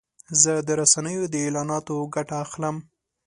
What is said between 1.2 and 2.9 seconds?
د اعلاناتو ګټه اخلم.